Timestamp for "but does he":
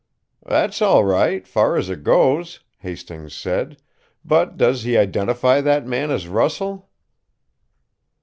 4.25-4.97